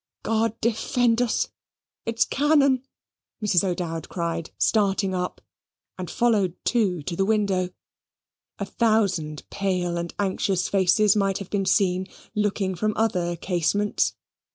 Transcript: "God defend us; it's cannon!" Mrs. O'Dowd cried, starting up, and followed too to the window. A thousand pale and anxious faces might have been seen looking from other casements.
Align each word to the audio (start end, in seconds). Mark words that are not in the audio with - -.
"God 0.23 0.59
defend 0.61 1.21
us; 1.21 1.49
it's 2.07 2.25
cannon!" 2.25 2.81
Mrs. 3.39 3.63
O'Dowd 3.63 4.09
cried, 4.09 4.49
starting 4.57 5.13
up, 5.13 5.41
and 5.95 6.09
followed 6.09 6.55
too 6.65 7.03
to 7.03 7.15
the 7.15 7.23
window. 7.23 7.69
A 8.57 8.65
thousand 8.65 9.47
pale 9.51 9.97
and 9.99 10.11
anxious 10.17 10.67
faces 10.67 11.15
might 11.15 11.37
have 11.37 11.51
been 11.51 11.67
seen 11.67 12.07
looking 12.33 12.73
from 12.73 12.93
other 12.97 13.35
casements. 13.35 14.15